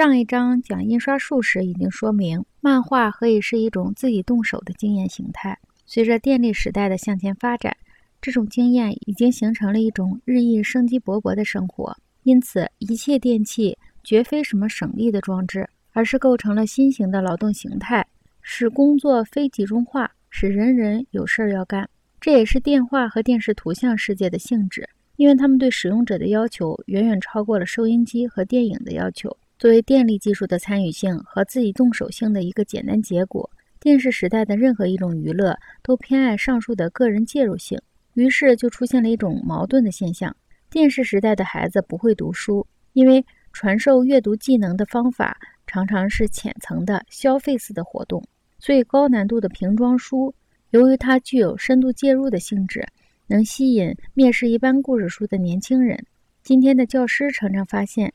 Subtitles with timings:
[0.00, 5.58] 上一章讲印刷术时已经说明，漫画可以是一种自己动手的经验形态。
[5.84, 7.76] 随着电力时代的向前发展，
[8.18, 11.94] 这种经验已经形成了一种日益生机勃勃的生活。
[12.22, 18.06] 因此，一切电器绝非什么省力的装置，而是构成了新型的劳动形态，
[18.40, 21.86] 使工作非集中化，使人人有事儿要干。
[22.18, 29.36] 这也是电话和电视图像世界的性质，因为他们对使用者的要求远远超过了收音机和电影的要求。
[29.60, 37.78] 作为电力技术的参与性和自己动手性的一个简单结果，电视时代的任何一种娱乐都偏爱上述的个人介入性，
[38.14, 40.34] 于是就出现了一种矛盾的现象：
[40.70, 48.24] 电视时代的孩子不会读书，因为传授阅读技能的方法常常是浅层的消费式的活动，
[48.58, 50.34] 所以高难度的瓶装书，
[50.70, 52.82] 由于它具有深度介入的性质，
[53.26, 56.02] 能吸引蔑视一般故事书的年轻人。
[56.42, 58.10] 今天的教师常常发现。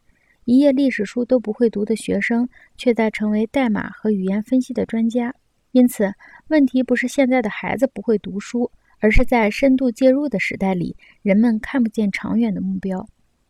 [0.45, 5.33] 一页历史书都不会读的学生，却在成为代码和语言分析的专家。
[5.71, 6.13] 因此，
[6.49, 8.69] 问题不是现在的孩子不会读书，
[8.99, 13.07] 而是在深度介入的时代里，人们看不见长远的目标。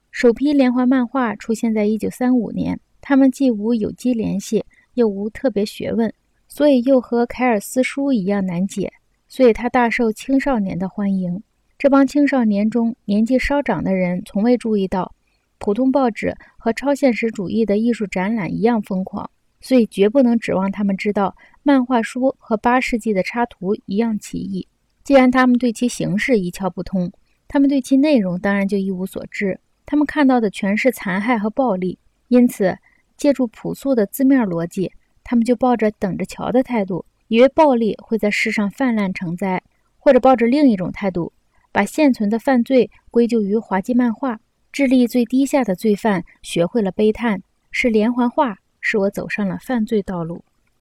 [0.09, 6.11] 首批连环漫画出现在一九三五年，他们既无有机联系，又无特别学问，
[6.47, 8.93] 所以又和凯尔斯书一样难解，
[9.27, 11.43] 所以他大受青少年的欢迎。
[11.77, 15.13] 这帮青少年中，年纪稍长的人从未注意到。
[15.57, 19.29] 普通报纸和超现实主义的艺术展览一样疯狂，
[19.61, 24.67] 所以绝不能指望他们知道漫画书和八世纪的插图一样奇异。
[25.03, 27.11] 既然他们对其形式一窍不通，
[27.47, 29.59] 他们对其内容当然就一无所知。
[29.85, 32.77] 他们看到的全是残害和暴力，因此
[33.15, 34.91] 借助朴素的字面逻辑，
[35.23, 39.59] 他们就抱着等着瞧的态度，以为暴力会在世上泛滥成灾；
[39.97, 41.31] 或者抱着另一种态度，
[41.71, 44.39] 把现存的犯罪归咎于滑稽漫画。
[44.75, 50.43] 智力最低下的罪犯学会了悲叹：是连环画使我走上了犯罪道路。